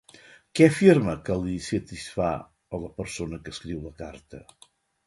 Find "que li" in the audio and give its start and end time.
1.27-1.53